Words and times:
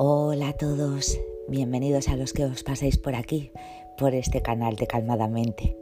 Hola 0.00 0.50
a 0.50 0.52
todos, 0.52 1.18
bienvenidos 1.48 2.06
a 2.06 2.14
los 2.14 2.32
que 2.32 2.44
os 2.44 2.62
pasáis 2.62 2.96
por 2.98 3.16
aquí, 3.16 3.50
por 3.98 4.14
este 4.14 4.42
canal 4.42 4.76
de 4.76 4.86
Calmadamente. 4.86 5.76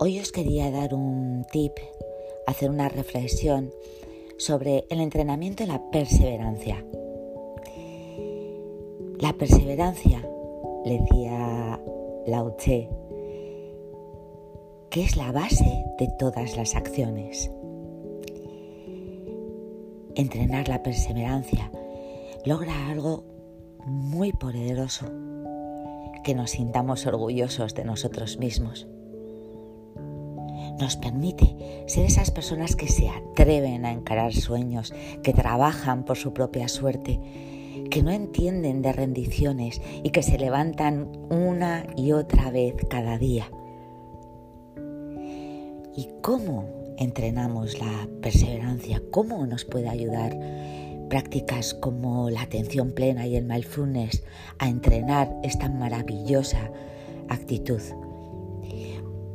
Hoy 0.00 0.18
os 0.18 0.32
quería 0.32 0.72
dar 0.72 0.92
un 0.92 1.44
tip, 1.52 1.70
hacer 2.48 2.68
una 2.70 2.88
reflexión 2.88 3.70
sobre 4.38 4.86
el 4.90 5.00
entrenamiento 5.00 5.62
y 5.62 5.66
la 5.66 5.88
perseverancia. 5.92 6.84
La 9.20 9.32
perseverancia, 9.34 10.28
le 10.84 10.98
decía 10.98 11.80
Lao 12.26 12.56
Tse, 12.56 12.88
que 14.90 15.04
es 15.04 15.16
la 15.16 15.30
base 15.30 15.84
de 16.00 16.08
todas 16.18 16.56
las 16.56 16.74
acciones. 16.74 17.52
Entrenar 20.16 20.66
la 20.66 20.82
perseverancia 20.82 21.70
logra 22.46 22.88
algo 22.88 23.24
muy 23.84 24.32
poderoso, 24.32 25.06
que 26.22 26.34
nos 26.34 26.52
sintamos 26.52 27.04
orgullosos 27.04 27.74
de 27.74 27.84
nosotros 27.84 28.38
mismos. 28.38 28.86
Nos 30.78 30.96
permite 30.96 31.84
ser 31.88 32.06
esas 32.06 32.30
personas 32.30 32.76
que 32.76 32.86
se 32.86 33.08
atreven 33.08 33.84
a 33.84 33.90
encarar 33.90 34.32
sueños, 34.32 34.94
que 35.24 35.32
trabajan 35.32 36.04
por 36.04 36.16
su 36.16 36.32
propia 36.32 36.68
suerte, 36.68 37.20
que 37.90 38.02
no 38.02 38.12
entienden 38.12 38.80
de 38.80 38.92
rendiciones 38.92 39.80
y 40.04 40.10
que 40.10 40.22
se 40.22 40.38
levantan 40.38 41.10
una 41.30 41.84
y 41.96 42.12
otra 42.12 42.50
vez 42.50 42.76
cada 42.88 43.18
día. 43.18 43.50
¿Y 45.96 46.08
cómo 46.22 46.68
entrenamos 46.96 47.80
la 47.80 48.08
perseverancia? 48.22 49.02
¿Cómo 49.10 49.46
nos 49.46 49.64
puede 49.64 49.88
ayudar 49.88 50.36
prácticas 51.08 51.74
como 51.74 52.30
la 52.30 52.42
atención 52.42 52.92
plena 52.92 53.26
y 53.26 53.36
el 53.36 53.44
mindfulness 53.44 54.22
a 54.58 54.68
entrenar 54.68 55.34
esta 55.42 55.68
maravillosa 55.68 56.70
actitud? 57.28 57.80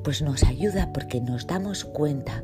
Pues 0.04 0.22
nos 0.22 0.44
ayuda 0.44 0.92
porque 0.94 1.22
nos 1.22 1.48
damos 1.48 1.86
cuenta 1.86 2.44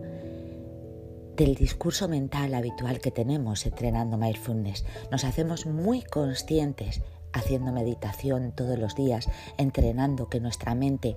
del 1.35 1.55
discurso 1.55 2.07
mental 2.07 2.53
habitual 2.55 2.99
que 2.99 3.11
tenemos 3.11 3.65
entrenando 3.65 4.17
mindfulness. 4.17 4.85
Nos 5.11 5.23
hacemos 5.23 5.65
muy 5.65 6.01
conscientes 6.01 7.01
haciendo 7.31 7.71
meditación 7.71 8.51
todos 8.55 8.79
los 8.79 8.95
días, 8.95 9.29
entrenando 9.57 10.29
que 10.29 10.39
nuestra 10.39 10.73
mente 10.75 11.15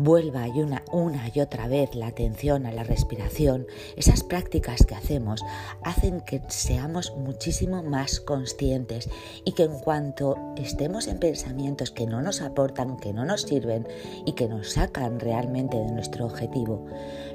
vuelva 0.00 0.48
y 0.48 0.62
una, 0.62 0.82
una 0.92 1.30
y 1.32 1.40
otra 1.40 1.68
vez 1.68 1.94
la 1.94 2.06
atención 2.06 2.64
a 2.64 2.72
la 2.72 2.84
respiración, 2.84 3.66
esas 3.96 4.24
prácticas 4.24 4.86
que 4.86 4.94
hacemos 4.94 5.44
hacen 5.82 6.22
que 6.22 6.40
seamos 6.48 7.14
muchísimo 7.18 7.82
más 7.82 8.18
conscientes 8.18 9.10
y 9.44 9.52
que 9.52 9.64
en 9.64 9.78
cuanto 9.78 10.38
estemos 10.56 11.06
en 11.06 11.18
pensamientos 11.18 11.90
que 11.90 12.06
no 12.06 12.22
nos 12.22 12.40
aportan, 12.40 12.96
que 12.96 13.12
no 13.12 13.26
nos 13.26 13.42
sirven 13.42 13.86
y 14.24 14.32
que 14.32 14.48
nos 14.48 14.72
sacan 14.72 15.20
realmente 15.20 15.76
de 15.76 15.92
nuestro 15.92 16.24
objetivo, 16.24 16.86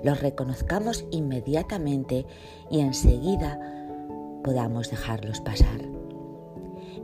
los 0.04 0.20
reconozcamos 0.22 1.06
inmediatamente 1.12 2.26
y 2.72 2.80
enseguida 2.80 3.60
podamos 4.44 4.90
dejarlos 4.90 5.40
pasar. 5.40 5.82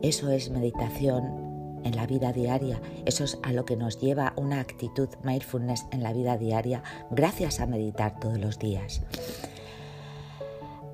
Eso 0.02 0.32
es 0.32 0.50
meditación 0.50 1.51
en 1.84 1.96
la 1.96 2.06
vida 2.06 2.34
diaria. 2.34 2.82
Eso 3.06 3.24
es 3.24 3.38
a 3.44 3.52
lo 3.52 3.66
que 3.66 3.76
nos 3.76 4.00
lleva 4.00 4.34
una 4.36 4.60
actitud 4.60 5.10
mindfulness 5.24 5.86
en 5.92 6.04
la 6.04 6.14
vida 6.14 6.38
diaria 6.38 6.84
gracias 7.10 7.60
a 7.60 7.66
meditar 7.66 8.20
todos 8.20 8.40
los 8.40 8.60
días. 8.60 9.02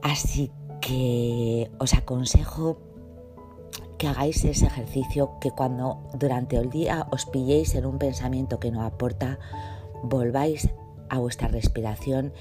Así 0.02 0.52
que 0.81 1.69
os 1.80 1.93
aconsejo 1.93 2.77
que 3.97 4.08
hagáis 4.08 4.45
ese 4.45 4.67
ejercicio 4.67 5.39
que 5.42 5.52
cuando 5.52 5.99
durante 6.14 6.55
el 6.55 6.70
día 6.70 7.08
os 7.11 7.26
pilléis 7.26 7.73
en 7.76 7.86
un 7.86 7.97
pensamiento 7.97 8.59
que 8.59 8.71
no 8.71 8.83
aporta, 8.83 9.39
volváis 10.03 10.70
a 11.09 11.20
vuestra 11.20 11.47
respiración 11.47 12.33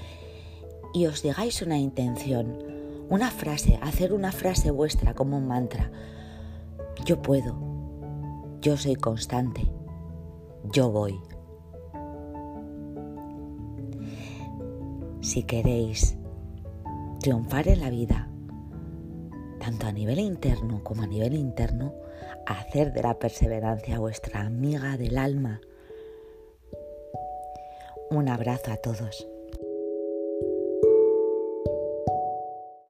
y 0.93 1.07
os 1.07 1.23
digáis 1.23 1.61
una 1.61 1.77
intención, 1.77 2.57
una 3.09 3.31
frase, 3.31 3.79
hacer 3.81 4.13
una 4.13 4.31
frase 4.31 4.71
vuestra 4.71 5.13
como 5.13 5.37
un 5.37 5.47
mantra. 5.47 5.91
Yo 7.05 7.21
puedo, 7.21 7.55
yo 8.61 8.77
soy 8.77 8.95
constante. 8.95 9.61
Yo 10.71 10.91
voy. 10.91 11.19
Si 15.21 15.43
queréis 15.43 16.17
triunfar 17.19 17.67
en 17.67 17.81
la 17.81 17.89
vida, 17.89 18.29
tanto 19.59 19.87
a 19.87 19.91
nivel 19.91 20.19
interno 20.19 20.83
como 20.83 21.03
a 21.03 21.07
nivel 21.07 21.33
interno, 21.33 21.93
hacer 22.45 22.93
de 22.93 23.03
la 23.03 23.19
perseverancia 23.19 23.99
vuestra 23.99 24.41
amiga 24.41 24.97
del 24.97 25.17
alma. 25.17 25.61
Un 28.09 28.29
abrazo 28.29 28.71
a 28.71 28.77
todos. 28.77 29.27